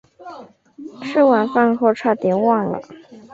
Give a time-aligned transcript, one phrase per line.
[1.03, 2.81] 吃完饭后差点忘了